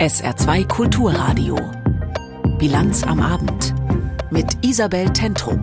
[0.00, 1.56] SR2 Kulturradio.
[2.58, 3.74] Bilanz am Abend.
[4.30, 5.60] Mit Isabel Tentrup.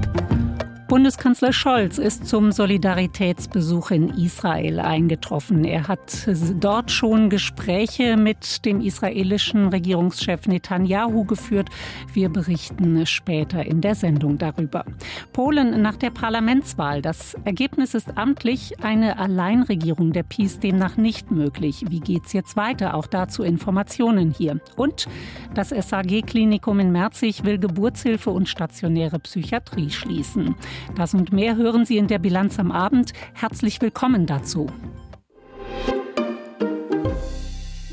[0.88, 5.66] Bundeskanzler Scholz ist zum Solidaritätsbesuch in Israel eingetroffen.
[5.66, 6.30] Er hat
[6.62, 11.68] dort schon Gespräche mit dem israelischen Regierungschef Netanyahu geführt.
[12.14, 14.86] Wir berichten später in der Sendung darüber.
[15.34, 17.02] Polen nach der Parlamentswahl.
[17.02, 21.84] Das Ergebnis ist amtlich eine Alleinregierung der PiS demnach nicht möglich.
[21.90, 22.94] Wie geht's jetzt weiter?
[22.94, 24.62] Auch dazu Informationen hier.
[24.78, 25.08] Und
[25.54, 30.56] das SAG-Klinikum in Merzig will Geburtshilfe und stationäre Psychiatrie schließen.
[30.96, 33.14] Das und mehr hören Sie in der Bilanz am Abend.
[33.34, 34.68] Herzlich willkommen dazu.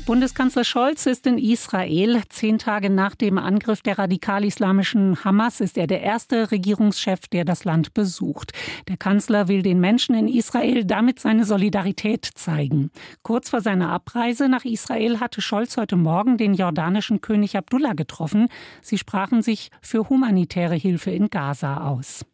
[0.05, 2.21] Bundeskanzler Scholz ist in Israel.
[2.29, 7.63] Zehn Tage nach dem Angriff der radikal-islamischen Hamas ist er der erste Regierungschef, der das
[7.63, 8.51] Land besucht.
[8.87, 12.91] Der Kanzler will den Menschen in Israel damit seine Solidarität zeigen.
[13.23, 18.49] Kurz vor seiner Abreise nach Israel hatte Scholz heute Morgen den jordanischen König Abdullah getroffen.
[18.83, 22.25] Sie sprachen sich für humanitäre Hilfe in Gaza aus.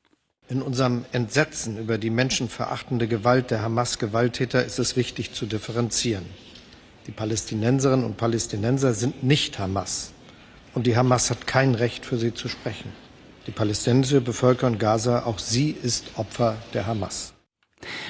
[0.51, 6.25] In unserem Entsetzen über die menschenverachtende Gewalt der Hamas-Gewalttäter ist es wichtig zu differenzieren.
[7.07, 10.11] Die Palästinenserinnen und Palästinenser sind nicht Hamas.
[10.73, 12.91] Und die Hamas hat kein Recht, für sie zu sprechen.
[13.47, 17.31] Die palästinensische Bevölkerung Gaza, auch sie ist Opfer der Hamas.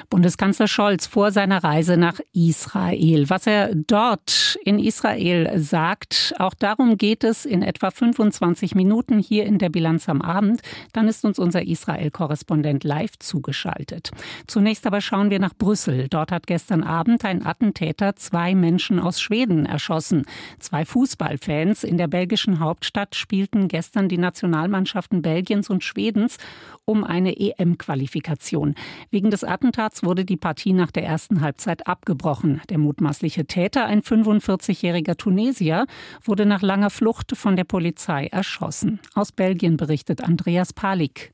[0.10, 3.30] Bundeskanzler Scholz vor seiner Reise nach Israel.
[3.30, 9.46] Was er dort in Israel sagt, auch darum geht es in etwa 25 Minuten hier
[9.46, 10.62] in der Bilanz am Abend.
[10.94, 14.12] Dann ist uns unser Israel-Korrespondent live zugeschaltet.
[14.48, 16.08] Zunächst aber schauen wir nach Brüssel.
[16.10, 20.24] Dort hat gestern Abend ein Attentäter zwei Menschen aus Schweden erschossen.
[20.60, 26.38] Zwei Fußballfans in der belgischen Hauptstadt spielten gestern die Nationalmannschaften Belgiens und Schwedens
[26.86, 28.76] um eine EM-Qualifikation.
[29.10, 32.62] Wegen des Attentats wurde die Partie nach der ersten Halbzeit abgebrochen.
[32.72, 35.86] Der mutmaßliche Täter, ein 45-jähriger Tunesier,
[36.24, 39.00] wurde nach langer Flucht von der Polizei erschossen.
[39.14, 41.32] Aus Belgien berichtet Andreas Palik.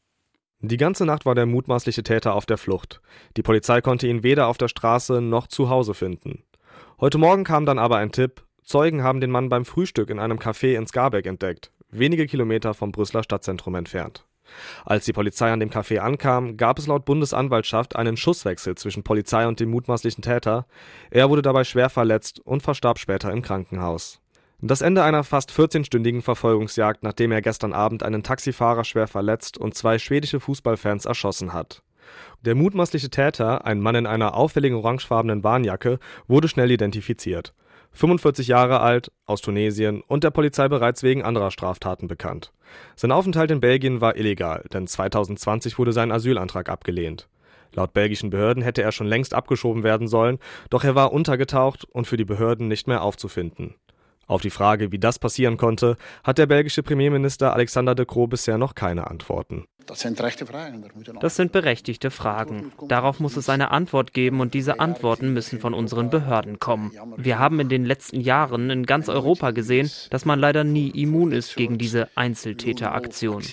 [0.59, 2.99] Die ganze Nacht war der mutmaßliche Täter auf der Flucht.
[3.37, 6.43] Die Polizei konnte ihn weder auf der Straße noch zu Hause finden.
[6.99, 8.43] Heute Morgen kam dann aber ein Tipp.
[8.61, 12.91] Zeugen haben den Mann beim Frühstück in einem Café in Skarbeck entdeckt, wenige Kilometer vom
[12.91, 14.26] Brüsseler Stadtzentrum entfernt.
[14.85, 19.47] Als die Polizei an dem Café ankam, gab es laut Bundesanwaltschaft einen Schusswechsel zwischen Polizei
[19.47, 20.65] und dem mutmaßlichen Täter.
[21.11, 24.21] Er wurde dabei schwer verletzt und verstarb später im Krankenhaus.
[24.59, 29.75] Das Ende einer fast 14-stündigen Verfolgungsjagd, nachdem er gestern Abend einen Taxifahrer schwer verletzt und
[29.75, 31.83] zwei schwedische Fußballfans erschossen hat.
[32.41, 37.53] Der mutmaßliche Täter, ein Mann in einer auffälligen orangefarbenen Warnjacke, wurde schnell identifiziert.
[37.97, 42.53] 45 Jahre alt, aus Tunesien und der Polizei bereits wegen anderer Straftaten bekannt.
[42.95, 47.27] Sein Aufenthalt in Belgien war illegal, denn 2020 wurde sein Asylantrag abgelehnt.
[47.73, 50.37] Laut belgischen Behörden hätte er schon längst abgeschoben werden sollen,
[50.69, 53.75] doch er war untergetaucht und für die Behörden nicht mehr aufzufinden.
[54.27, 58.57] Auf die Frage, wie das passieren konnte, hat der belgische Premierminister Alexander de Croo bisher
[58.57, 59.65] noch keine Antworten.
[59.87, 60.21] Das sind
[61.21, 62.71] Das sind berechtigte Fragen.
[62.87, 66.91] Darauf muss es eine Antwort geben und diese Antworten müssen von unseren Behörden kommen.
[67.15, 71.31] Wir haben in den letzten Jahren in ganz Europa gesehen, dass man leider nie immun
[71.31, 73.43] ist gegen diese Einzeltäteraktion.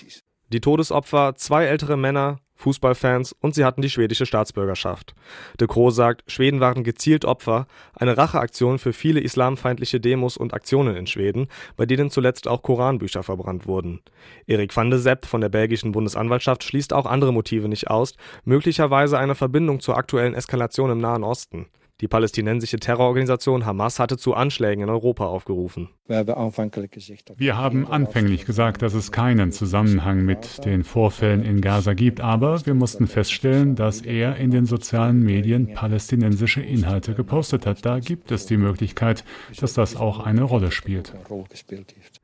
[0.49, 5.13] Die Todesopfer, zwei ältere Männer, Fußballfans und sie hatten die schwedische Staatsbürgerschaft.
[5.59, 10.95] De Croo sagt, Schweden waren gezielt Opfer, eine Racheaktion für viele islamfeindliche Demos und Aktionen
[10.95, 14.01] in Schweden, bei denen zuletzt auch Koranbücher verbrannt wurden.
[14.47, 18.13] Erik van de Sepp von der belgischen Bundesanwaltschaft schließt auch andere Motive nicht aus,
[18.45, 21.67] möglicherweise eine Verbindung zur aktuellen Eskalation im Nahen Osten.
[22.01, 25.89] Die palästinensische Terrororganisation Hamas hatte zu Anschlägen in Europa aufgerufen.
[26.07, 32.65] Wir haben anfänglich gesagt, dass es keinen Zusammenhang mit den Vorfällen in Gaza gibt, aber
[32.65, 37.85] wir mussten feststellen, dass er in den sozialen Medien palästinensische Inhalte gepostet hat.
[37.85, 39.23] Da gibt es die Möglichkeit,
[39.57, 41.13] dass das auch eine Rolle spielt.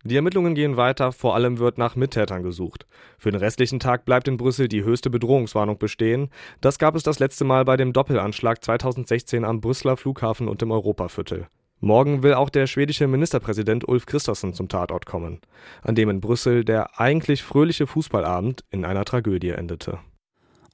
[0.03, 2.87] Die Ermittlungen gehen weiter, vor allem wird nach Mittätern gesucht.
[3.19, 6.29] Für den restlichen Tag bleibt in Brüssel die höchste Bedrohungswarnung bestehen.
[6.59, 10.71] Das gab es das letzte Mal bei dem Doppelanschlag 2016 am Brüsseler Flughafen und im
[10.71, 11.47] Europaviertel.
[11.79, 15.39] Morgen will auch der schwedische Ministerpräsident Ulf Christensen zum Tatort kommen,
[15.81, 19.99] an dem in Brüssel der eigentlich fröhliche Fußballabend in einer Tragödie endete.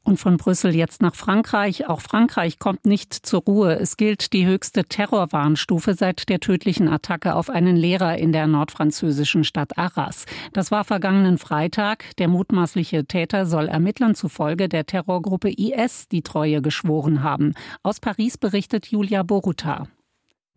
[0.07, 1.89] Und von Brüssel jetzt nach Frankreich.
[1.89, 3.73] Auch Frankreich kommt nicht zur Ruhe.
[3.73, 9.43] Es gilt die höchste Terrorwarnstufe seit der tödlichen Attacke auf einen Lehrer in der nordfranzösischen
[9.43, 10.25] Stadt Arras.
[10.53, 12.15] Das war vergangenen Freitag.
[12.19, 17.53] Der mutmaßliche Täter soll Ermittlern zufolge der Terrorgruppe IS die Treue geschworen haben.
[17.83, 19.89] Aus Paris berichtet Julia Boruta.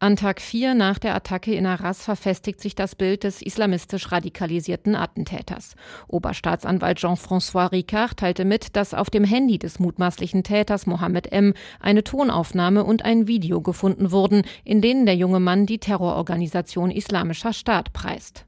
[0.02, 4.94] An Tag 4 nach der Attacke in Arras verfestigt sich das Bild des islamistisch radikalisierten
[4.96, 5.74] Attentäters.
[6.08, 11.52] Oberstaatsanwalt Jean-François Ricard teilte mit, dass auf dem Handy des mutmaßlichen Täters Mohammed M.
[11.80, 17.52] eine Tonaufnahme und ein Video gefunden wurden, in denen der junge Mann die Terrororganisation Islamischer
[17.52, 18.46] Staat preist.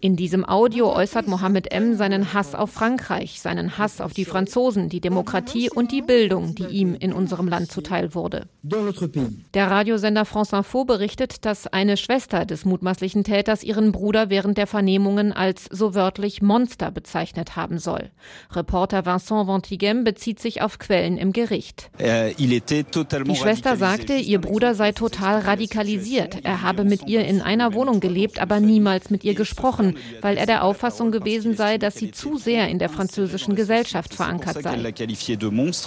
[0.00, 1.94] In diesem Audio äußert Mohammed M.
[1.94, 6.66] seinen Hass auf Frankreich, seinen Hass auf die Franzosen, die Demokratie und die Bildung, die
[6.66, 8.46] ihm in unserem Land zuteil wurde.
[8.62, 14.68] Der Radiosender France Info berichtet, dass eine Schwester des mutmaßlichen Täters ihren Bruder während der
[14.68, 18.12] Vernehmungen als so wörtlich Monster bezeichnet haben soll.
[18.52, 21.90] Reporter Vincent Ventigem bezieht sich auf Quellen im Gericht.
[21.98, 26.44] Äh, Die Schwester sagte, ihr Bruder sei total radikalisiert.
[26.44, 30.46] Er habe mit ihr in einer Wohnung gelebt, aber niemals mit ihr gesprochen, weil er
[30.46, 34.94] der Auffassung gewesen sei, dass sie zu sehr in der französischen Gesellschaft verankert sei.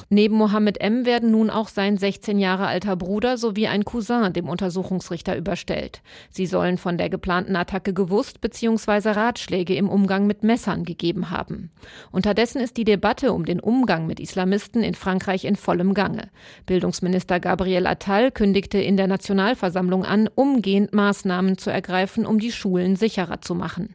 [0.10, 1.06] Neben Mohammed M.
[1.06, 6.02] werden nun auch sein 16 Jahre alter Bruder sowie ein ein Cousin dem Untersuchungsrichter überstellt.
[6.30, 9.12] Sie sollen von der geplanten Attacke gewusst bzw.
[9.12, 11.72] Ratschläge im Umgang mit Messern gegeben haben.
[12.12, 16.30] Unterdessen ist die Debatte um den Umgang mit Islamisten in Frankreich in vollem Gange.
[16.66, 22.96] Bildungsminister Gabriel Attal kündigte in der Nationalversammlung an, umgehend Maßnahmen zu ergreifen, um die Schulen
[22.96, 23.94] sicherer zu machen.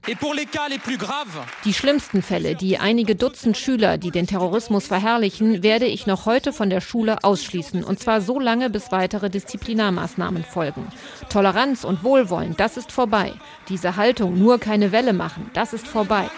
[1.64, 6.52] Die schlimmsten Fälle, die einige Dutzend Schüler, die den Terrorismus verherrlichen, werde ich noch heute
[6.52, 10.86] von der Schule ausschließen, und zwar so lange, bis weitere Disziplinen Disziplinarmaßnahmen folgen.
[11.28, 13.32] Toleranz und Wohlwollen, das ist vorbei.
[13.68, 16.28] Diese Haltung, nur keine Welle machen, das ist vorbei.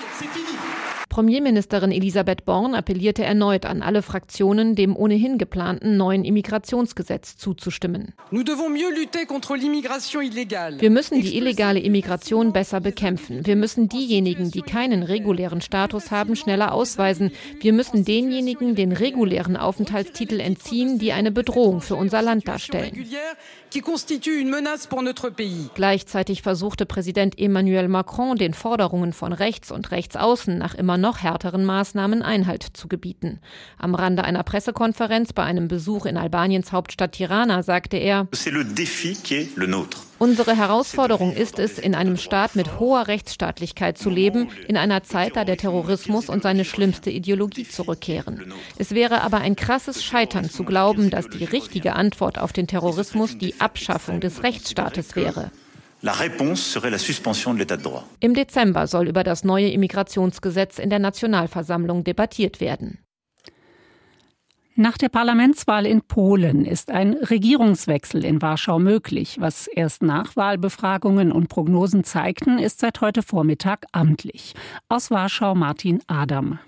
[1.15, 8.15] Premierministerin Elisabeth Born appellierte erneut an alle Fraktionen, dem ohnehin geplanten neuen Immigrationsgesetz zuzustimmen.
[10.81, 13.47] Wir müssen die illegale Immigration besser bekämpfen.
[13.47, 17.31] Wir müssen diejenigen, die keinen regulären Status haben, schneller ausweisen.
[17.61, 23.07] Wir müssen denjenigen den regulären Aufenthaltstitel entziehen, die eine Bedrohung für unser Land darstellen.
[25.75, 31.67] Gleichzeitig versuchte Präsident Emmanuel Macron den Forderungen von rechts und rechtsaußen nach immer noch härteren
[31.67, 33.39] Maßnahmen Einhalt zu gebieten.
[33.77, 38.27] Am Rande einer Pressekonferenz bei einem Besuch in Albaniens Hauptstadt Tirana sagte er,
[40.19, 45.37] Unsere Herausforderung ist es, in einem Staat mit hoher Rechtsstaatlichkeit zu leben, in einer Zeit,
[45.37, 48.55] da der Terrorismus und seine schlimmste Ideologie zurückkehren.
[48.79, 53.37] Es wäre aber ein krasses Scheitern zu glauben, dass die richtige Antwort auf den Terrorismus
[53.37, 55.51] die Abschaffung des Rechtsstaates wäre.
[58.21, 62.99] Im Dezember soll über das neue Immigrationsgesetz in der Nationalversammlung debattiert werden.
[64.77, 69.37] Nach der Parlamentswahl in Polen ist ein Regierungswechsel in Warschau möglich.
[69.41, 74.53] Was erst Nachwahlbefragungen und Prognosen zeigten, ist seit heute Vormittag amtlich.
[74.91, 76.59] Aus Warschau Martin Adam.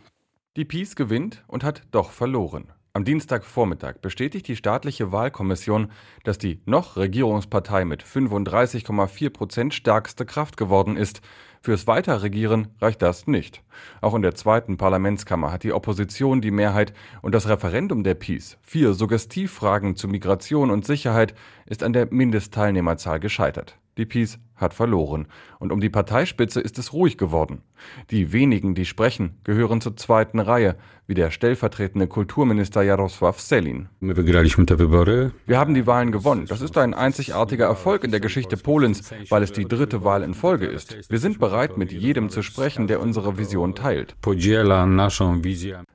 [0.57, 2.73] Die PiS gewinnt und hat doch verloren.
[2.97, 5.93] Am Dienstagvormittag bestätigt die staatliche Wahlkommission,
[6.25, 11.21] dass die noch Regierungspartei mit 35,4 Prozent stärkste Kraft geworden ist.
[11.61, 13.63] Fürs Weiterregieren reicht das nicht.
[14.01, 18.57] Auch in der zweiten Parlamentskammer hat die Opposition die Mehrheit und das Referendum der PiS,
[18.63, 21.35] vier Suggestivfragen zu Migration und Sicherheit,
[21.67, 23.77] ist an der Mindestteilnehmerzahl gescheitert.
[23.99, 25.27] Die PiS hat verloren.
[25.59, 27.63] Und um die Parteispitze ist es ruhig geworden.
[28.11, 30.77] Die wenigen, die sprechen, gehören zur zweiten Reihe,
[31.07, 33.89] wie der stellvertretende Kulturminister Jarosław Selin.
[34.01, 36.47] Wir haben die Wahlen gewonnen.
[36.47, 40.35] Das ist ein einzigartiger Erfolg in der Geschichte Polens, weil es die dritte Wahl in
[40.35, 41.11] Folge ist.
[41.11, 44.17] Wir sind bereit, mit jedem zu sprechen, der unsere Vision teilt.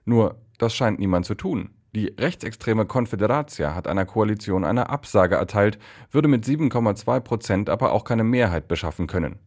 [0.05, 1.69] Nur, das scheint niemand zu tun.
[1.93, 5.77] Die rechtsextreme Konfederatia hat einer Koalition eine Absage erteilt,
[6.09, 9.39] würde mit 7,2 Prozent aber auch keine Mehrheit beschaffen können.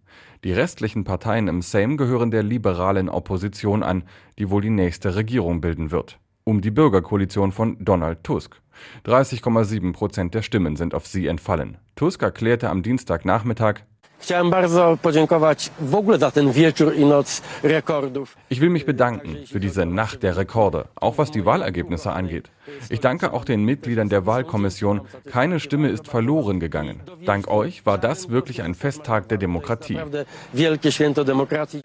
[0.44, 4.04] Die restlichen Parteien im Sejm gehören der liberalen Opposition an,
[4.38, 6.18] die wohl die nächste Regierung bilden wird.
[6.44, 8.60] Um die Bürgerkoalition von Donald Tusk.
[9.06, 11.78] 30,7 Prozent der Stimmen sind auf sie entfallen.
[11.96, 13.84] Tusk erklärte am Dienstagnachmittag,
[14.24, 18.36] Chciałem bardzo podziękować w ogóle za ten wieczór i noc rekordów.
[18.50, 22.50] Ich will mich bedanken für diese Nacht der Rekorde, auch was die Wahlergebnisse angeht.
[22.90, 25.00] Ich danke auch den Mitgliedern der Wahlkommission.
[25.30, 27.00] Keine Stimme ist verloren gegangen.
[27.26, 29.98] Dank euch war das wirklich ein Festtag der Demokratie.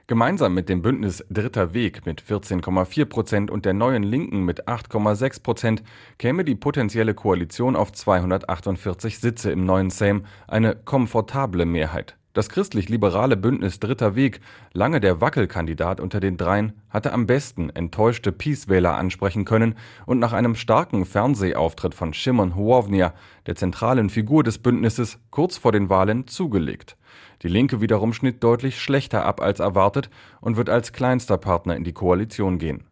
[0.07, 5.43] Gemeinsam mit dem Bündnis Dritter Weg mit 14,4 Prozent und der neuen Linken mit 8,6
[5.43, 5.83] Prozent
[6.17, 12.15] käme die potenzielle Koalition auf 248 Sitze im neuen Sejm, eine komfortable Mehrheit.
[12.33, 14.39] Das christlich-liberale Bündnis Dritter Weg,
[14.71, 19.73] lange der Wackelkandidat unter den dreien, hatte am besten enttäuschte Peace-Wähler ansprechen können
[20.05, 23.15] und nach einem starken Fernsehauftritt von Shimon Hołownia,
[23.47, 26.97] der zentralen Figur des Bündnisses, kurz vor den Wahlen zugelegt.
[27.41, 31.83] Die Linke wiederum schnitt deutlich schlechter ab als erwartet und wird als kleinster Partner in
[31.83, 32.83] die Koalition gehen.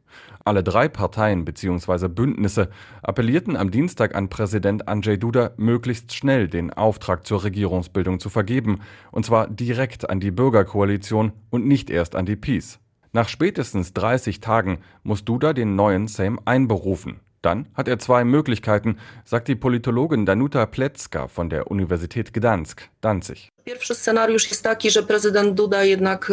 [0.47, 2.07] Alle drei Parteien bzw.
[2.07, 2.69] Bündnisse
[3.01, 8.79] appellierten am Dienstag an Präsident Andrzej Duda, möglichst schnell den Auftrag zur Regierungsbildung zu vergeben,
[9.11, 12.79] und zwar direkt an die Bürgerkoalition und nicht erst an die PiS.
[13.11, 17.19] Nach spätestens 30 Tagen muss Duda den neuen Sejm einberufen.
[17.41, 23.49] Dann hat er zwei Möglichkeiten, sagt die Politologin Danuta Pletzka von der Universität Gdansk, Danzig.
[23.67, 26.31] Pierwszy scenariusz jest taki, że prezydent Duda jednak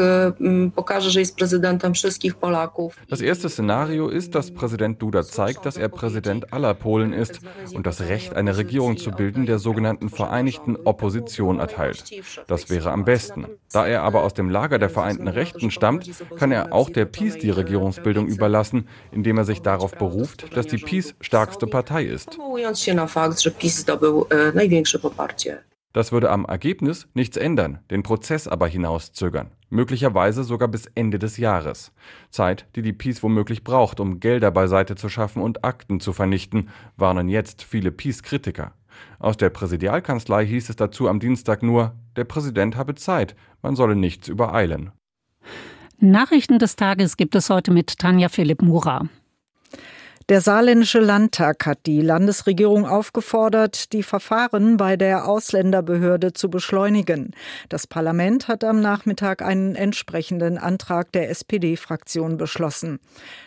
[0.74, 2.96] pokaże, że jest prezydentem wszystkich Polaków.
[3.10, 7.40] Das erste Szenario ist, dass Präsident Duda zeigt, dass er Präsident aller Polen ist
[7.74, 12.04] und das Recht, eine Regierung zu bilden, der sogenannten Vereinigten Opposition erteilt.
[12.46, 13.46] Das wäre am besten.
[13.72, 17.38] Da er aber aus dem Lager der Vereinten Rechten stammt, kann er auch der PiS
[17.38, 22.36] die Regierungsbildung überlassen, indem er sich darauf beruft, dass die PiS stärkste Partei ist.
[22.36, 25.73] Powołując się na fakt, że PiS zdobył największe poparcie.
[25.94, 31.36] Das würde am Ergebnis nichts ändern, den Prozess aber hinauszögern, möglicherweise sogar bis Ende des
[31.36, 31.92] Jahres.
[32.30, 36.68] Zeit, die die Peace womöglich braucht, um Gelder beiseite zu schaffen und Akten zu vernichten,
[36.96, 38.72] warnen jetzt viele Peace-Kritiker.
[39.20, 43.94] Aus der Präsidialkanzlei hieß es dazu am Dienstag nur, der Präsident habe Zeit, man solle
[43.94, 44.90] nichts übereilen.
[46.00, 49.08] Nachrichten des Tages gibt es heute mit Tanja Philipp Mura.
[50.30, 57.32] Der saarländische Landtag hat die Landesregierung aufgefordert, die Verfahren bei der Ausländerbehörde zu beschleunigen.
[57.68, 63.00] Das Parlament hat am Nachmittag einen entsprechenden Antrag der SPD-Fraktion beschlossen.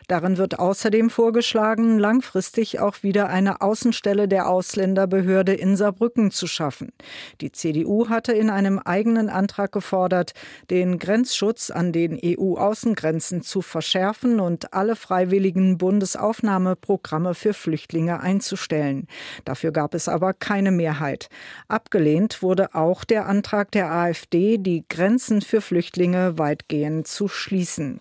[0.08, 6.94] Darin wird außerdem vorgeschlagen, langfristig auch wieder eine Außenstelle der Ausländerbehörde in Saarbrücken zu schaffen.
[7.42, 10.34] Die CDU hatte in einem eigenen Antrag gefordert,
[10.70, 19.08] den Grenzschutz an den EU-Außengrenzen zu verschärfen und alle freiwilligen Bundesaufnahmeprogramme für Flüchtlinge einzustellen.
[19.44, 21.28] Dafür gab es aber keine Mehrheit.
[21.68, 28.00] Abgelehnt wurde auch der Antrag der AfD, die Grenzen für Flüchtlinge weitgehend zu schließen.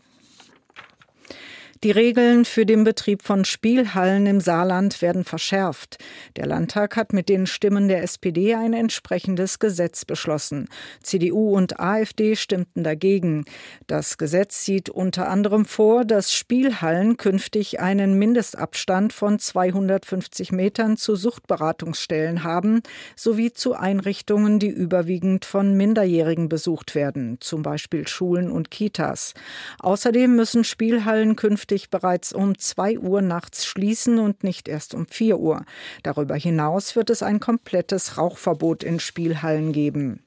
[1.84, 5.98] Die Regeln für den Betrieb von Spielhallen im Saarland werden verschärft.
[6.36, 10.68] Der Landtag hat mit den Stimmen der SPD ein entsprechendes Gesetz beschlossen.
[11.02, 13.44] CDU und AfD stimmten dagegen.
[13.86, 21.14] Das Gesetz sieht unter anderem vor, dass Spielhallen künftig einen Mindestabstand von 250 Metern zu
[21.14, 22.80] Suchtberatungsstellen haben,
[23.16, 29.34] sowie zu Einrichtungen, die überwiegend von Minderjährigen besucht werden, zum Beispiel Schulen und Kitas.
[29.80, 35.06] Außerdem müssen Spielhallen künftig künftig bereits um 2 Uhr nachts schließen und nicht erst um
[35.08, 35.64] 4 Uhr.
[36.04, 40.20] Darüber hinaus wird es ein komplettes Rauchverbot in Spielhallen geben.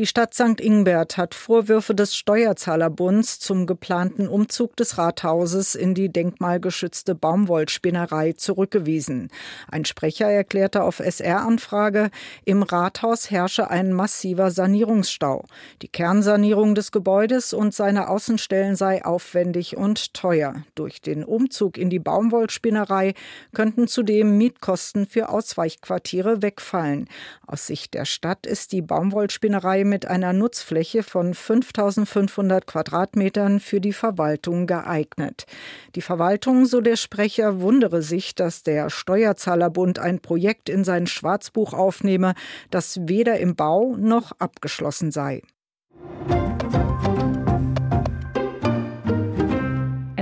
[0.00, 0.60] Die Stadt St.
[0.60, 9.30] Ingbert hat Vorwürfe des Steuerzahlerbunds zum geplanten Umzug des Rathauses in die denkmalgeschützte Baumwollspinnerei zurückgewiesen.
[9.68, 12.10] Ein Sprecher erklärte auf SR-Anfrage,
[12.44, 15.44] im Rathaus herrsche ein massiver Sanierungsstau.
[15.80, 20.64] Die Kernsanierung des Gebäudes und seine Außenstellen sei aufwendig und teuer.
[20.74, 23.14] Durch den Umzug in die Baumwollspinnerei
[23.54, 27.08] könnten zudem Mietkosten für Ausweichquartiere wegfallen.
[27.46, 33.92] Aus Sicht der Stadt ist die Baumwollspinnerei mit einer Nutzfläche von 5500 Quadratmetern für die
[33.92, 35.46] Verwaltung geeignet.
[35.94, 41.72] Die Verwaltung, so der Sprecher, wundere sich, dass der Steuerzahlerbund ein Projekt in sein Schwarzbuch
[41.72, 42.34] aufnehme,
[42.70, 45.42] das weder im Bau noch abgeschlossen sei.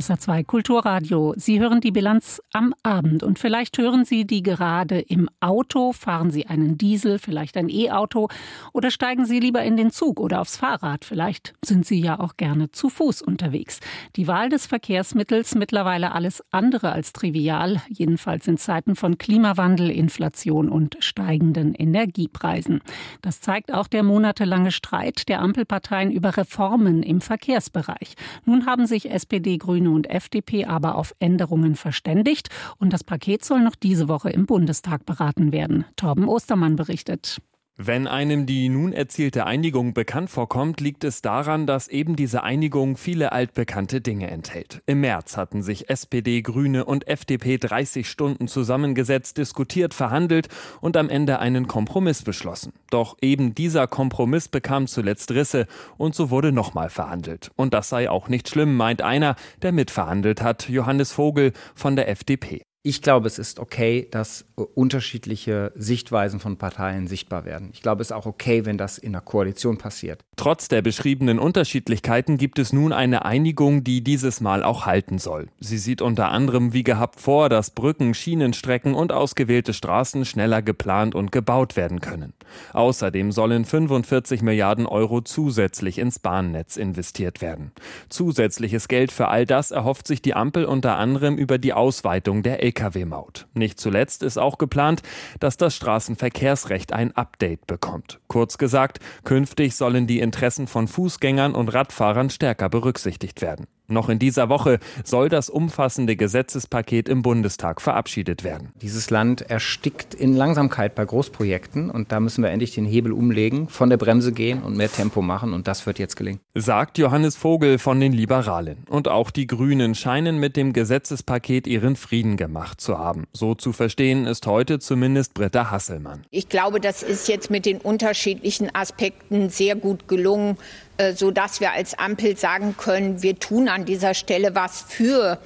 [0.03, 1.33] SA2 Kulturradio.
[1.37, 5.93] Sie hören die Bilanz am Abend und vielleicht hören Sie die gerade im Auto.
[5.93, 8.27] Fahren Sie einen Diesel, vielleicht ein E-Auto
[8.73, 11.05] oder steigen Sie lieber in den Zug oder aufs Fahrrad.
[11.05, 13.79] Vielleicht sind Sie ja auch gerne zu Fuß unterwegs.
[14.17, 20.69] Die Wahl des Verkehrsmittels mittlerweile alles andere als trivial, jedenfalls in Zeiten von Klimawandel, Inflation
[20.69, 22.81] und steigenden Energiepreisen.
[23.21, 28.17] Das zeigt auch der monatelange Streit der Ampelparteien über Reformen im Verkehrsbereich.
[28.45, 33.61] Nun haben sich SPD, Grüne und FDP aber auf Änderungen verständigt und das Paket soll
[33.61, 35.85] noch diese Woche im Bundestag beraten werden.
[35.97, 37.41] Torben Ostermann berichtet.
[37.79, 42.99] Wenn einem die nun erzielte Einigung bekannt vorkommt, liegt es daran, dass eben diese Einigung
[42.99, 44.83] viele altbekannte Dinge enthält.
[44.85, 50.49] Im März hatten sich SPD, Grüne und FDP 30 Stunden zusammengesetzt, diskutiert, verhandelt
[50.83, 52.75] und am Ende einen Kompromiss beschlossen.
[52.91, 57.51] Doch eben dieser Kompromiss bekam zuletzt Risse und so wurde nochmal verhandelt.
[57.57, 62.11] Und das sei auch nicht schlimm, meint einer, der mitverhandelt hat, Johannes Vogel von der
[62.11, 62.63] FDP.
[62.85, 67.71] Ich glaube, es ist okay, dass unterschiedliche Sichtweisen von Parteien sichtbar werden.
[67.73, 70.25] Ich glaube, es ist auch okay, wenn das in der Koalition passiert.
[70.35, 75.47] Trotz der beschriebenen Unterschiedlichkeiten gibt es nun eine Einigung, die dieses Mal auch halten soll.
[75.61, 81.15] Sie sieht unter anderem wie gehabt vor, dass Brücken, Schienenstrecken und ausgewählte Straßen schneller geplant
[81.15, 82.33] und gebaut werden können.
[82.73, 87.71] Außerdem sollen 45 Milliarden Euro zusätzlich ins Bahnnetz investiert werden.
[88.09, 92.72] Zusätzliches Geld für all das erhofft sich die Ampel unter anderem über die Ausweitung der
[92.73, 93.47] Lkw-Maut.
[93.55, 95.03] Nicht zuletzt ist auch geplant,
[95.41, 98.21] dass das Straßenverkehrsrecht ein Update bekommt.
[98.29, 103.67] Kurz gesagt, künftig sollen die Interessen von Fußgängern und Radfahrern stärker berücksichtigt werden.
[103.93, 108.71] Noch in dieser Woche soll das umfassende Gesetzespaket im Bundestag verabschiedet werden.
[108.81, 113.69] Dieses Land erstickt in Langsamkeit bei Großprojekten und da müssen wir endlich den Hebel umlegen,
[113.69, 116.41] von der Bremse gehen und mehr Tempo machen und das wird jetzt gelingen.
[116.55, 118.85] Sagt Johannes Vogel von den Liberalen.
[118.89, 123.25] Und auch die Grünen scheinen mit dem Gesetzespaket ihren Frieden gemacht zu haben.
[123.33, 126.23] So zu verstehen ist heute zumindest Britta Hasselmann.
[126.31, 130.57] Ich glaube, das ist jetzt mit den unterschiedlichen Aspekten sehr gut gelungen.
[131.03, 135.39] Äh, sodass wir als Ampel sagen können, wir tun an dieser Stelle was für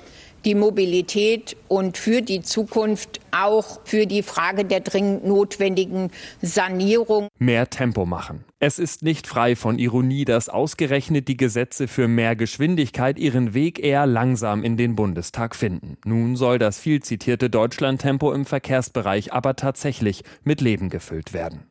[0.44, 6.10] die Mobilität und für die Zukunft, auch für die Frage der dringend notwendigen
[6.42, 7.28] Sanierung.
[7.38, 8.44] Mehr Tempo machen.
[8.60, 13.82] Es ist nicht frei von Ironie, dass ausgerechnet die Gesetze für mehr Geschwindigkeit ihren Weg
[13.82, 15.96] eher langsam in den Bundestag finden.
[16.04, 21.66] Nun soll das viel zitierte Deutschlandtempo im Verkehrsbereich aber tatsächlich mit Leben gefüllt werden.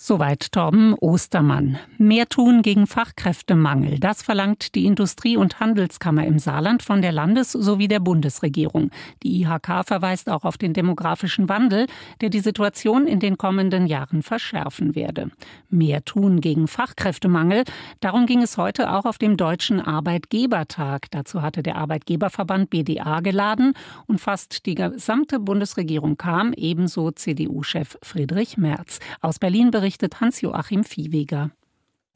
[0.00, 1.76] Soweit Torben Ostermann.
[1.98, 3.98] Mehr tun gegen Fachkräftemangel.
[3.98, 8.92] Das verlangt die Industrie- und Handelskammer im Saarland von der Landes- sowie der Bundesregierung.
[9.24, 11.88] Die IHK verweist auch auf den demografischen Wandel,
[12.20, 15.32] der die Situation in den kommenden Jahren verschärfen werde.
[15.68, 17.64] Mehr tun gegen Fachkräftemangel.
[17.98, 21.10] Darum ging es heute auch auf dem Deutschen Arbeitgebertag.
[21.10, 23.72] Dazu hatte der Arbeitgeberverband BDA geladen
[24.06, 29.00] und fast die gesamte Bundesregierung kam, ebenso CDU-Chef Friedrich Merz.
[29.20, 31.50] Aus Berlin berichtet berichtet Hans-Joachim Viehweger.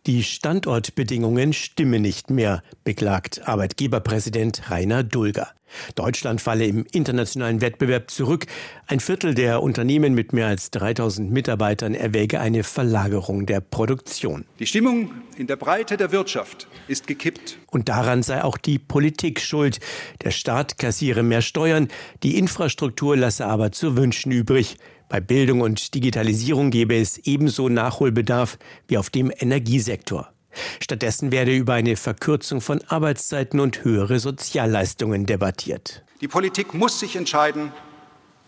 [0.04, 5.48] Die Standortbedingungen stimmen nicht mehr, beklagt Arbeitgeberpräsident Rainer Dulger.
[5.94, 8.44] Deutschland falle im internationalen Wettbewerb zurück.
[8.88, 14.44] Ein Viertel der Unternehmen mit mehr als 3000 Mitarbeitern erwäge eine Verlagerung der Produktion.
[14.58, 17.56] Die Stimmung in der Breite der Wirtschaft ist gekippt.
[17.70, 19.80] Und daran sei auch die Politik schuld.
[20.22, 21.88] Der Staat kassiere mehr Steuern,
[22.22, 24.76] die Infrastruktur lasse aber zu wünschen übrig.
[25.12, 28.56] Bei Bildung und Digitalisierung gäbe es ebenso Nachholbedarf
[28.88, 30.32] wie auf dem Energiesektor.
[30.80, 36.02] Stattdessen werde über eine Verkürzung von Arbeitszeiten und höhere Sozialleistungen debattiert.
[36.22, 37.72] Die Politik muss sich entscheiden,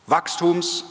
[0.06, 0.84] Wachstums-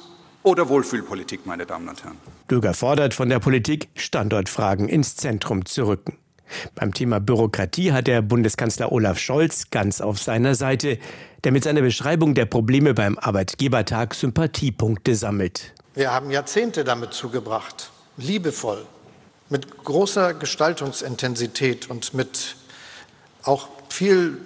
[0.43, 2.17] oder Wohlfühlpolitik, meine Damen und Herren.
[2.47, 6.19] Bürger fordert von der Politik, Standortfragen ins Zentrum zu rücken.
[6.75, 10.97] Beim Thema Bürokratie hat der Bundeskanzler Olaf Scholz ganz auf seiner Seite,
[11.43, 15.73] der mit seiner Beschreibung der Probleme beim Arbeitgebertag Sympathiepunkte sammelt.
[15.93, 18.85] Wir haben Jahrzehnte damit zugebracht, liebevoll,
[19.49, 22.55] mit großer Gestaltungsintensität und mit
[23.43, 24.39] auch viel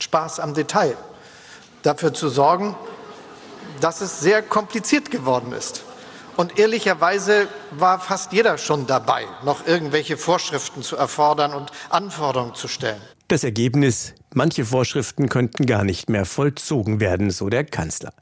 [0.00, 0.96] Spaß am Detail
[1.82, 2.74] dafür zu sorgen,
[3.80, 5.84] dass es sehr kompliziert geworden ist.
[6.36, 12.68] Und ehrlicherweise war fast jeder schon dabei, noch irgendwelche Vorschriften zu erfordern und Anforderungen zu
[12.68, 13.00] stellen.
[13.28, 18.12] Das Ergebnis, manche Vorschriften könnten gar nicht mehr vollzogen werden, so der Kanzler.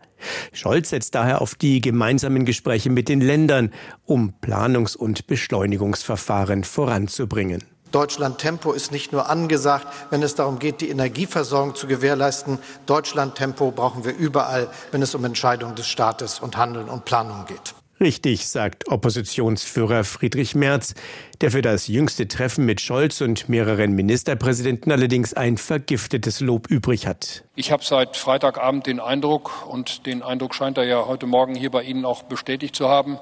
[0.52, 3.72] Scholz setzt daher auf die gemeinsamen Gespräche mit den Ländern,
[4.04, 7.64] um Planungs- und Beschleunigungsverfahren voranzubringen.
[7.90, 12.58] Deutschland Tempo ist nicht nur angesagt, wenn es darum geht, die Energieversorgung zu gewährleisten.
[12.84, 17.46] Deutschland Tempo brauchen wir überall, wenn es um Entscheidungen des Staates und Handeln und Planung
[17.46, 17.74] geht.
[18.00, 20.94] Richtig, sagt Oppositionsführer Friedrich Merz,
[21.40, 27.08] der für das jüngste Treffen mit Scholz und mehreren Ministerpräsidenten allerdings ein vergiftetes Lob übrig
[27.08, 27.42] hat.
[27.56, 31.70] Ich habe seit Freitagabend den Eindruck, und den Eindruck scheint er ja heute Morgen hier
[31.70, 33.18] bei Ihnen auch bestätigt zu haben,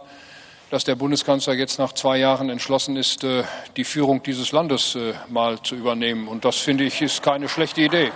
[0.70, 3.44] dass der Bundeskanzler jetzt nach zwei Jahren entschlossen ist, äh,
[3.76, 6.28] die Führung dieses Landes äh, mal zu übernehmen.
[6.28, 8.10] Und das finde ich ist keine schlechte Idee.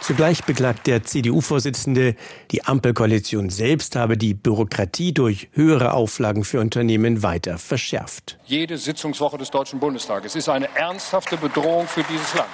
[0.00, 2.14] Zugleich beklagt der CDU-Vorsitzende,
[2.50, 8.38] die Ampelkoalition selbst habe die Bürokratie durch höhere Auflagen für Unternehmen weiter verschärft.
[8.46, 12.48] Jede Sitzungswoche des Deutschen Bundestages ist eine ernsthafte Bedrohung für dieses Land.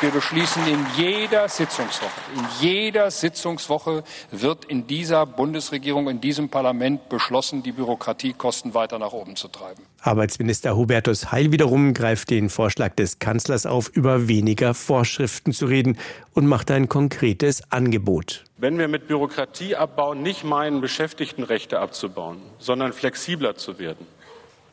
[0.00, 7.08] Wir beschließen in jeder Sitzungswoche, in jeder Sitzungswoche wird in dieser Bundesregierung, in diesem Parlament
[7.08, 9.82] beschlossen, die Bürokratiekosten weiter nach oben zu treiben.
[10.06, 15.96] Arbeitsminister Hubertus Heil wiederum greift den Vorschlag des Kanzlers auf, über weniger Vorschriften zu reden
[16.34, 18.44] und macht ein konkretes Angebot.
[18.58, 24.06] Wenn wir mit Bürokratieabbau nicht meinen, Beschäftigtenrechte abzubauen, sondern flexibler zu werden,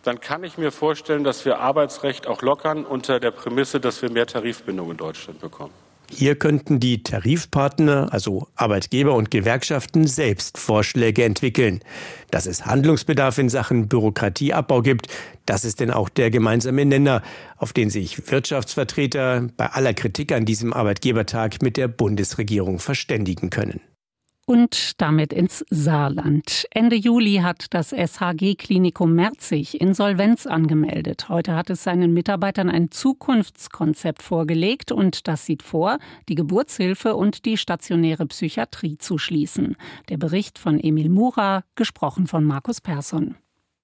[0.04, 4.12] dann kann ich mir vorstellen, dass wir Arbeitsrecht auch lockern unter der Prämisse, dass wir
[4.12, 5.74] mehr Tarifbindung in Deutschland bekommen.
[6.13, 11.80] Hier könnten die Tarifpartner, also Arbeitgeber und Gewerkschaften, selbst Vorschläge entwickeln.
[12.30, 15.08] Dass es Handlungsbedarf in Sachen Bürokratieabbau gibt,
[15.45, 17.24] das ist denn auch der gemeinsame Nenner,
[17.56, 23.80] auf den sich Wirtschaftsvertreter bei aller Kritik an diesem Arbeitgebertag mit der Bundesregierung verständigen können
[24.45, 26.65] und damit ins Saarland.
[26.71, 31.30] Ende Juli hat das SHG-Klinikum Merzig Insolvenz angemeldet.
[31.30, 35.99] Heute hat es seinen Mitarbeitern ein Zukunftskonzept vorgelegt und das sieht vor,
[36.30, 39.75] die Geburtshilfe und die stationäre Psychiatrie zu schließen.
[40.10, 43.36] Der Bericht von Emil Mura, gesprochen von Markus Persson.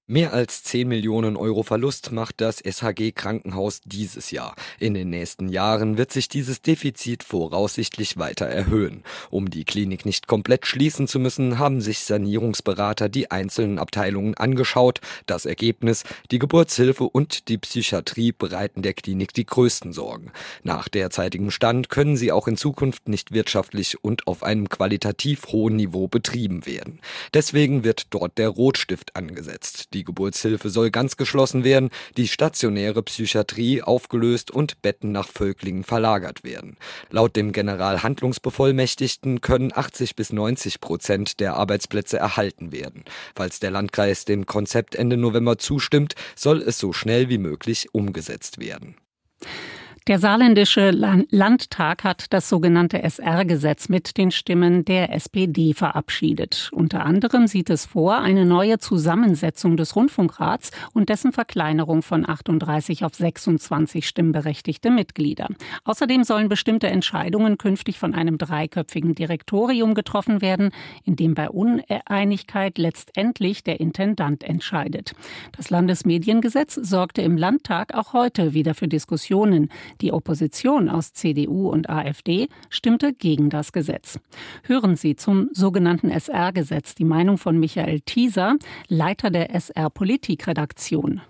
[0.09, 4.55] Mehr als 10 Millionen Euro Verlust macht das SHG Krankenhaus dieses Jahr.
[4.79, 9.03] In den nächsten Jahren wird sich dieses Defizit voraussichtlich weiter erhöhen.
[9.31, 15.01] Um die Klinik nicht komplett schließen zu müssen, haben sich Sanierungsberater die einzelnen Abteilungen angeschaut.
[15.25, 20.31] Das Ergebnis, die Geburtshilfe und die Psychiatrie bereiten der Klinik die größten Sorgen.
[20.63, 25.75] Nach derzeitigem Stand können sie auch in Zukunft nicht wirtschaftlich und auf einem qualitativ hohen
[25.75, 27.01] Niveau betrieben werden.
[27.33, 29.89] Deswegen wird dort der Rotstift angesetzt.
[29.97, 36.43] Die Geburtshilfe soll ganz geschlossen werden, die stationäre Psychiatrie aufgelöst und Betten nach Völklingen verlagert
[36.43, 36.77] werden.
[37.09, 43.05] Laut dem Generalhandlungsbevollmächtigten können 80 bis 90 Prozent der Arbeitsplätze erhalten werden.
[43.35, 48.59] Falls der Landkreis dem Konzept Ende November zustimmt, soll es so schnell wie möglich umgesetzt
[48.59, 48.97] werden.
[50.07, 56.69] Der saarländische Landtag hat das sogenannte SR-Gesetz mit den Stimmen der SPD verabschiedet.
[56.71, 63.03] Unter anderem sieht es vor, eine neue Zusammensetzung des Rundfunkrats und dessen Verkleinerung von 38
[63.03, 65.49] auf 26 stimmberechtigte Mitglieder.
[65.83, 70.69] Außerdem sollen bestimmte Entscheidungen künftig von einem dreiköpfigen Direktorium getroffen werden,
[71.03, 75.15] in dem bei Uneinigkeit letztendlich der Intendant entscheidet.
[75.57, 79.69] Das Landesmediengesetz sorgte im Landtag auch heute wieder für Diskussionen.
[80.01, 84.19] Die Opposition aus CDU und AfD stimmte gegen das Gesetz.
[84.63, 88.55] Hören Sie zum sogenannten SR-Gesetz die Meinung von Michael Thieser,
[88.87, 91.21] Leiter der SR-Politikredaktion.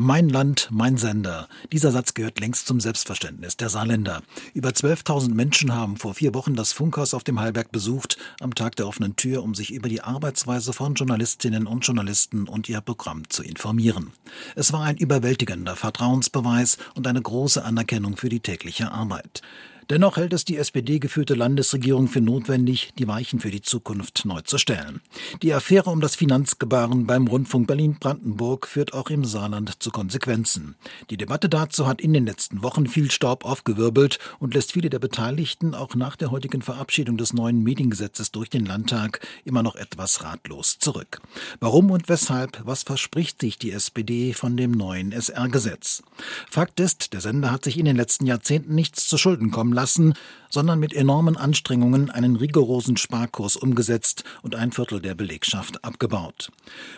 [0.00, 1.48] Mein Land, mein Sender.
[1.72, 4.22] Dieser Satz gehört längst zum Selbstverständnis der Saarländer.
[4.54, 8.76] Über 12.000 Menschen haben vor vier Wochen das Funkhaus auf dem Hallberg besucht, am Tag
[8.76, 13.28] der offenen Tür, um sich über die Arbeitsweise von Journalistinnen und Journalisten und ihr Programm
[13.28, 14.12] zu informieren.
[14.54, 19.42] Es war ein überwältigender Vertrauensbeweis und eine große Anerkennung für die tägliche Arbeit.
[19.90, 24.58] Dennoch hält es die SPD-geführte Landesregierung für notwendig, die Weichen für die Zukunft neu zu
[24.58, 25.00] stellen.
[25.40, 30.74] Die Affäre um das Finanzgebaren beim Rundfunk Berlin-Brandenburg führt auch im Saarland zu Konsequenzen.
[31.08, 34.98] Die Debatte dazu hat in den letzten Wochen viel Staub aufgewirbelt und lässt viele der
[34.98, 40.22] Beteiligten auch nach der heutigen Verabschiedung des neuen Mediengesetzes durch den Landtag immer noch etwas
[40.22, 41.22] ratlos zurück.
[41.60, 42.60] Warum und weshalb?
[42.66, 46.02] Was verspricht sich die SPD von dem neuen SR-Gesetz?
[46.50, 50.14] Fakt ist, der Sender hat sich in den letzten Jahrzehnten nichts zu Schulden kommen lassen,
[50.50, 56.50] sondern mit enormen Anstrengungen einen rigorosen Sparkurs umgesetzt und ein Viertel der Belegschaft abgebaut.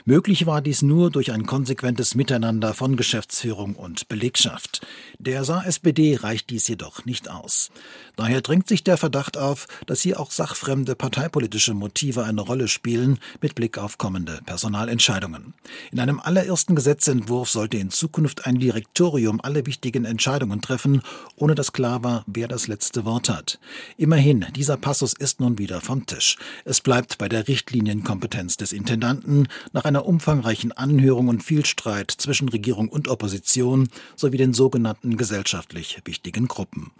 [0.05, 4.87] Möglich war dies nur durch ein konsequentes Miteinander von Geschäftsführung und Belegschaft.
[5.19, 7.71] Der Saar-SPD reicht dies jedoch nicht aus.
[8.17, 13.19] Daher drängt sich der Verdacht auf, dass hier auch sachfremde parteipolitische Motive eine Rolle spielen
[13.41, 15.55] mit Blick auf kommende Personalentscheidungen.
[15.91, 21.03] In einem allerersten Gesetzentwurf sollte in Zukunft ein Direktorium alle wichtigen Entscheidungen treffen,
[21.37, 23.59] ohne dass klar war, wer das letzte Wort hat.
[23.97, 26.37] Immerhin, dieser Passus ist nun wieder vom Tisch.
[26.65, 32.49] Es bleibt bei der Richtlinienkompetenz des Intendanten nach einer umfangreichen Anhörung und viel Streit zwischen
[32.49, 36.93] Regierung und Opposition sowie den sogenannten gesellschaftlich wichtigen Gruppen.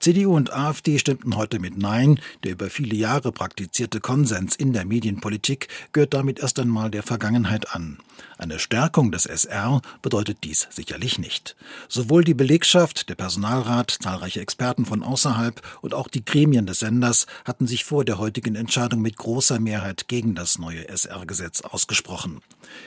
[0.00, 2.20] CDU und AfD stimmten heute mit Nein.
[2.42, 7.74] Der über viele Jahre praktizierte Konsens in der Medienpolitik gehört damit erst einmal der Vergangenheit
[7.74, 7.98] an.
[8.38, 11.56] Eine Stärkung des SR bedeutet dies sicherlich nicht.
[11.88, 17.26] Sowohl die Belegschaft, der Personalrat, zahlreiche Experten von außerhalb und auch die Gremien des Senders
[17.44, 22.40] hatten sich vor der heutigen Entscheidung mit großer Mehrheit gegen das neue SR-Gesetz ausgesprochen.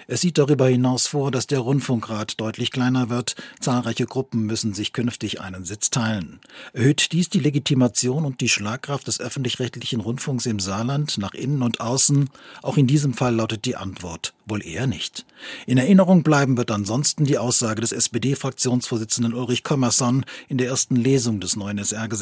[0.08, 3.36] Es sieht darüber hinaus vor, dass der Rundfunkrat deutlich kleiner wird.
[3.60, 6.39] Zahlreiche Gruppen müssen sich künftig einen Sitz teilen.
[6.72, 11.82] Erhöht dies die Legitimation und die Schlagkraft des öffentlich-rechtlichen Rundfunks im Saarland nach innen und
[11.82, 12.30] außen?
[12.62, 15.26] Auch in diesem Fall lautet die Antwort wohl eher nicht.
[15.65, 21.39] In Erinnerung bleiben wird ansonsten die Aussage des SPD-Fraktionsvorsitzenden Ulrich Kommerson in der ersten Lesung
[21.39, 22.21] des neuen SR-Gesetzes,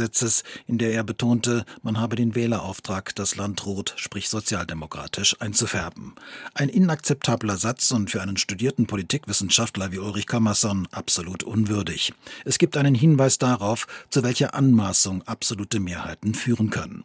[0.67, 6.15] in der er betonte, man habe den Wählerauftrag, das Land rot, sprich sozialdemokratisch, einzufärben.
[6.53, 12.13] Ein inakzeptabler Satz und für einen studierten Politikwissenschaftler wie Ulrich Kommerson absolut unwürdig.
[12.45, 17.03] Es gibt einen Hinweis darauf, zu welcher Anmaßung absolute Mehrheiten führen können.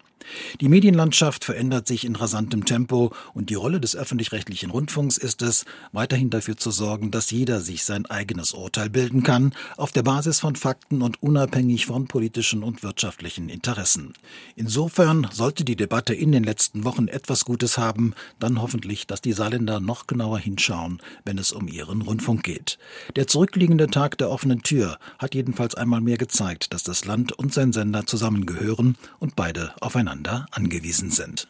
[0.61, 5.65] Die Medienlandschaft verändert sich in rasantem Tempo und die Rolle des öffentlich-rechtlichen Rundfunks ist es,
[5.93, 10.41] weiterhin dafür zu sorgen, dass jeder sich sein eigenes Urteil bilden kann, auf der Basis
[10.41, 14.15] von Fakten und unabhängig von politischen und wirtschaftlichen Interessen.
[14.57, 19.33] Insofern sollte die Debatte in den letzten Wochen etwas Gutes haben, dann hoffentlich, dass die
[19.33, 22.79] Saarländer noch genauer hinschauen, wenn es um ihren Rundfunk geht.
[23.17, 27.53] Der zurückliegende Tag der offenen Tür hat jedenfalls einmal mehr gezeigt, dass das Land und
[27.53, 30.14] sein Sender zusammengehören und beide aufeinander
[30.51, 31.49] angewiesen sind.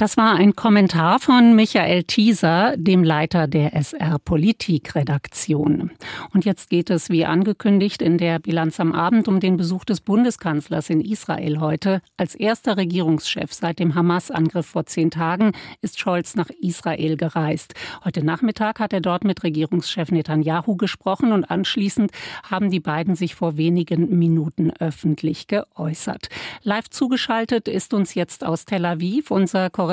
[0.00, 5.90] Das war ein Kommentar von Michael Thieser, dem Leiter der SR Politikredaktion.
[6.32, 10.00] Und jetzt geht es, wie angekündigt, in der Bilanz am Abend um den Besuch des
[10.00, 12.00] Bundeskanzlers in Israel heute.
[12.16, 17.74] Als erster Regierungschef seit dem Hamas-Angriff vor zehn Tagen ist Scholz nach Israel gereist.
[18.02, 22.10] Heute Nachmittag hat er dort mit Regierungschef Netanyahu gesprochen und anschließend
[22.50, 26.30] haben die beiden sich vor wenigen Minuten öffentlich geäußert.
[26.62, 29.89] Live zugeschaltet ist uns jetzt aus Tel Aviv unser Korrespondent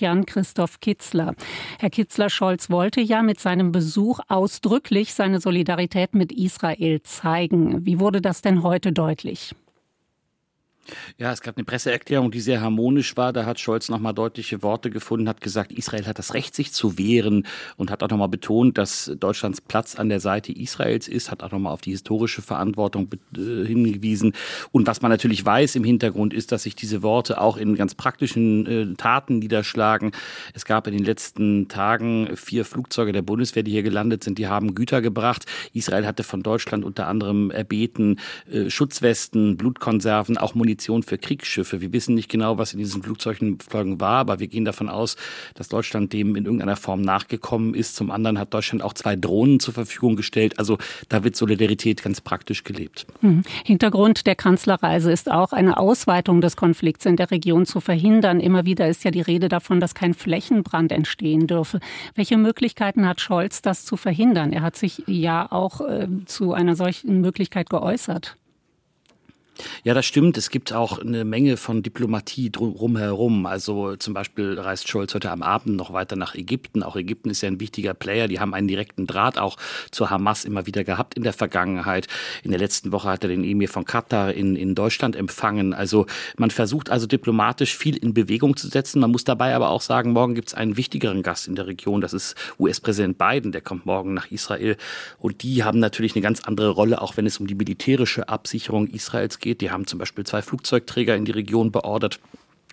[0.00, 1.34] Jan-Christoph Kitzler.
[1.78, 7.84] Herr Kitzler-Scholz wollte ja mit seinem Besuch ausdrücklich seine Solidarität mit Israel zeigen.
[7.86, 9.54] Wie wurde das denn heute deutlich?
[11.18, 13.32] Ja, es gab eine Presseerklärung, die sehr harmonisch war.
[13.32, 16.98] Da hat Scholz nochmal deutliche Worte gefunden, hat gesagt, Israel hat das Recht, sich zu
[16.98, 21.42] wehren und hat auch nochmal betont, dass Deutschlands Platz an der Seite Israels ist, hat
[21.42, 24.34] auch nochmal auf die historische Verantwortung äh, hingewiesen.
[24.72, 27.94] Und was man natürlich weiß im Hintergrund ist, dass sich diese Worte auch in ganz
[27.94, 30.12] praktischen äh, Taten niederschlagen.
[30.54, 34.48] Es gab in den letzten Tagen vier Flugzeuge der Bundeswehr, die hier gelandet sind, die
[34.48, 35.46] haben Güter gebracht.
[35.72, 38.18] Israel hatte von Deutschland unter anderem erbeten
[38.50, 41.82] äh, Schutzwesten, Blutkonserven, auch Munition Munition für Kriegsschiffe.
[41.82, 43.58] Wir wissen nicht genau, was in diesen Flugzeugen
[44.00, 45.16] war, aber wir gehen davon aus,
[45.54, 47.96] dass Deutschland dem in irgendeiner Form nachgekommen ist.
[47.96, 50.58] Zum anderen hat Deutschland auch zwei Drohnen zur Verfügung gestellt.
[50.58, 50.78] Also
[51.10, 53.06] da wird Solidarität ganz praktisch gelebt.
[53.20, 53.42] Hm.
[53.64, 58.40] Hintergrund der Kanzlerreise ist auch eine Ausweitung des Konflikts in der Region zu verhindern.
[58.40, 61.80] Immer wieder ist ja die Rede davon, dass kein Flächenbrand entstehen dürfe.
[62.14, 64.52] Welche Möglichkeiten hat Scholz, das zu verhindern?
[64.54, 68.36] Er hat sich ja auch äh, zu einer solchen Möglichkeit geäußert.
[69.82, 70.36] Ja, das stimmt.
[70.36, 73.46] Es gibt auch eine Menge von Diplomatie drumherum.
[73.46, 76.82] Also zum Beispiel reist Scholz heute am Abend noch weiter nach Ägypten.
[76.82, 78.28] Auch Ägypten ist ja ein wichtiger Player.
[78.28, 79.56] Die haben einen direkten Draht auch
[79.90, 82.08] zur Hamas immer wieder gehabt in der Vergangenheit.
[82.42, 85.74] In der letzten Woche hat er den Emir von Katar in, in Deutschland empfangen.
[85.74, 89.00] Also man versucht also diplomatisch viel in Bewegung zu setzen.
[89.00, 92.00] Man muss dabei aber auch sagen, morgen gibt es einen wichtigeren Gast in der Region.
[92.00, 93.52] Das ist US-Präsident Biden.
[93.52, 94.76] Der kommt morgen nach Israel.
[95.18, 98.86] Und die haben natürlich eine ganz andere Rolle, auch wenn es um die militärische Absicherung
[98.88, 99.60] Israels geht geht.
[99.60, 102.20] Die haben zum Beispiel zwei Flugzeugträger in die Region beordert.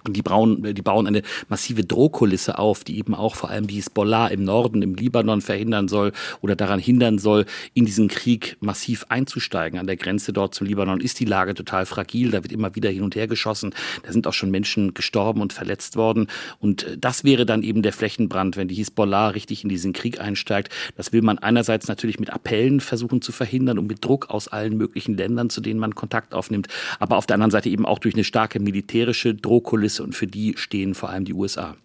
[0.08, 3.76] Und die bauen, die bauen eine massive Drohkulisse auf, die eben auch vor allem die
[3.76, 9.06] Hezbollah im Norden, im Libanon verhindern soll oder daran hindern soll, in diesen Krieg massiv
[9.10, 9.80] einzusteigen.
[9.80, 12.32] An der Grenze dort zum Libanon ist die Lage total fragil.
[12.32, 13.74] Da wird immer wieder hin und her geschossen.
[14.04, 16.28] Da sind auch schon Menschen gestorben und verletzt worden.
[16.60, 20.20] Und äh, das wäre dann eben der Flächenbrand, wenn die Hezbollah richtig in diesen Krieg
[20.20, 20.74] einsteigt.
[20.96, 24.78] Das will man einerseits natürlich mit Appellen versuchen zu verhindern und mit Druck aus allen
[24.78, 26.68] möglichen Ländern, zu denen man Kontakt aufnimmt.
[27.00, 30.56] Aber auf der anderen Seite eben auch durch eine starke militärische Drohkulisse und für die
[30.58, 31.76] stehen vor allem die USA.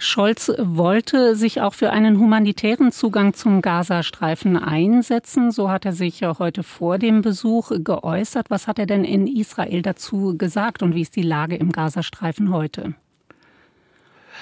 [0.00, 5.50] Scholz wollte sich auch für einen humanitären Zugang zum Gazastreifen einsetzen.
[5.50, 8.48] So hat er sich heute vor dem Besuch geäußert.
[8.48, 12.52] Was hat er denn in Israel dazu gesagt und wie ist die Lage im Gazastreifen
[12.52, 12.94] heute?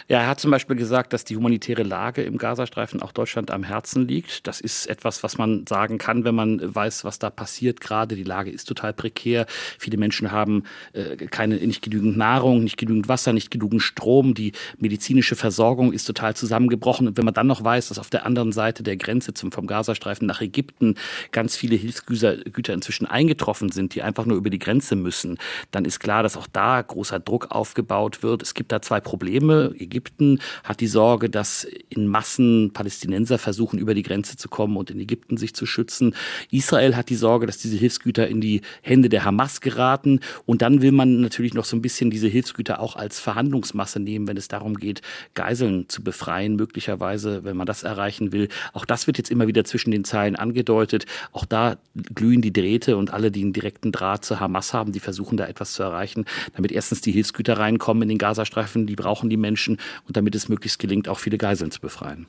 [0.09, 3.63] Ja, er hat zum Beispiel gesagt, dass die humanitäre Lage im Gazastreifen auch Deutschland am
[3.63, 4.47] Herzen liegt.
[4.47, 8.17] Das ist etwas, was man sagen kann, wenn man weiß, was da passiert gerade.
[8.17, 9.47] Die Lage ist total prekär.
[9.79, 14.35] Viele Menschen haben äh, keine, nicht genügend Nahrung, nicht genügend Wasser, nicht genügend Strom.
[14.35, 17.09] Die medizinische Versorgung ist total zusammengebrochen.
[17.09, 19.67] Und wenn man dann noch weiß, dass auf der anderen Seite der Grenze zum, vom
[19.67, 20.95] Gazastreifen nach Ägypten
[21.33, 25.39] ganz viele Hilfsgüter Güter inzwischen eingetroffen sind, die einfach nur über die Grenze müssen,
[25.71, 28.43] dann ist klar, dass auch da großer Druck aufgebaut wird.
[28.43, 29.75] Es gibt da zwei Probleme.
[29.87, 34.91] Ägypten hat die Sorge, dass in Massen Palästinenser versuchen, über die Grenze zu kommen und
[34.91, 36.15] in Ägypten sich zu schützen.
[36.51, 40.21] Israel hat die Sorge, dass diese Hilfsgüter in die Hände der Hamas geraten.
[40.45, 44.27] Und dann will man natürlich noch so ein bisschen diese Hilfsgüter auch als Verhandlungsmasse nehmen,
[44.27, 45.03] wenn es darum geht,
[45.35, 48.49] Geiseln zu befreien, möglicherweise, wenn man das erreichen will.
[48.73, 51.07] Auch das wird jetzt immer wieder zwischen den Zeilen angedeutet.
[51.33, 51.77] Auch da
[52.15, 55.47] glühen die Drähte und alle, die einen direkten Draht zur Hamas haben, die versuchen da
[55.47, 59.76] etwas zu erreichen, damit erstens die Hilfsgüter reinkommen in den Gazastreifen, die brauchen die Menschen
[60.07, 62.27] und damit es möglichst gelingt, auch viele Geiseln zu befreien.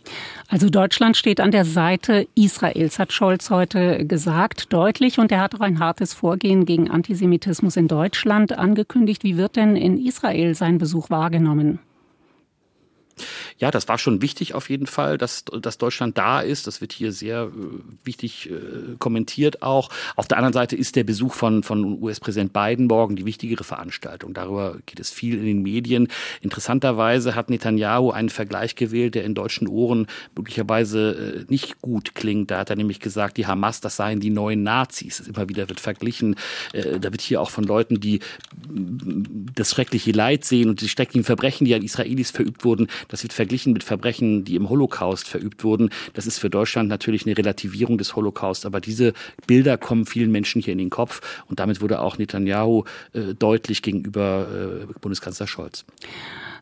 [0.47, 5.19] Also Deutschland steht an der Seite Israels, hat Scholz heute gesagt, deutlich.
[5.19, 9.23] Und er hat auch ein hartes Vorgehen gegen Antisemitismus in Deutschland angekündigt.
[9.23, 11.79] Wie wird denn in Israel sein Besuch wahrgenommen?
[13.57, 16.67] Ja, das war schon wichtig auf jeden Fall, dass, dass Deutschland da ist.
[16.67, 17.49] Das wird hier sehr äh,
[18.03, 19.89] wichtig äh, kommentiert auch.
[20.15, 24.33] Auf der anderen Seite ist der Besuch von, von US-Präsident Biden morgen die wichtigere Veranstaltung.
[24.33, 26.07] Darüber geht es viel in den Medien.
[26.41, 32.51] Interessanterweise hat Netanyahu einen Vergleich gewählt, der in deutschen Ohren möglicherweise äh, nicht gut klingt.
[32.51, 35.17] Da hat er nämlich gesagt, die Hamas, das seien die neuen Nazis.
[35.17, 36.35] Das immer wieder wird verglichen.
[36.73, 38.19] Äh, da wird hier auch von Leuten, die
[39.55, 43.33] das schreckliche Leid sehen und die schrecklichen Verbrechen, die an Israelis verübt wurden, das wird
[43.33, 45.89] verglichen mit Verbrechen, die im Holocaust verübt wurden.
[46.13, 49.13] Das ist für Deutschland natürlich eine Relativierung des Holocaust, aber diese
[49.45, 53.81] Bilder kommen vielen Menschen hier in den Kopf und damit wurde auch Netanyahu äh, deutlich
[53.81, 55.85] gegenüber äh, Bundeskanzler Scholz.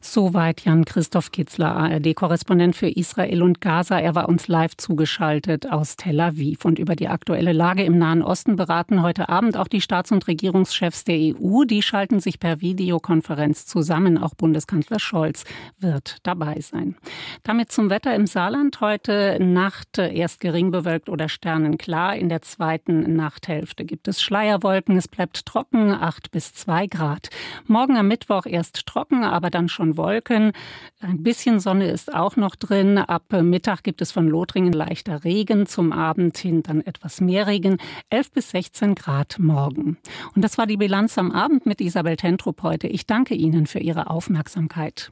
[0.01, 3.99] Soweit Jan-Christoph Kitzler, ARD-Korrespondent für Israel und Gaza.
[3.99, 6.63] Er war uns live zugeschaltet aus Tel Aviv.
[6.63, 10.27] Und über die aktuelle Lage im Nahen Osten beraten heute Abend auch die Staats- und
[10.27, 11.63] Regierungschefs der EU.
[11.65, 14.19] Die schalten sich per Videokonferenz zusammen.
[14.19, 15.43] Auch Bundeskanzler Scholz
[15.79, 16.95] wird dabei sein.
[17.43, 18.81] Damit zum Wetter im Saarland.
[18.81, 22.15] Heute Nacht erst gering bewölkt oder sternenklar.
[22.15, 24.97] In der zweiten Nachthälfte gibt es Schleierwolken.
[24.97, 27.29] Es bleibt trocken, 8 bis 2 Grad.
[27.67, 30.51] Morgen am Mittwoch erst trocken, aber dann schon Wolken.
[30.99, 32.97] Ein bisschen Sonne ist auch noch drin.
[32.97, 37.77] Ab Mittag gibt es von Lothringen leichter Regen, zum Abend hin dann etwas mehr Regen.
[38.09, 39.97] 11 bis 16 Grad morgen.
[40.35, 42.87] Und das war die Bilanz am Abend mit Isabel Tentrup heute.
[42.87, 45.11] Ich danke Ihnen für Ihre Aufmerksamkeit.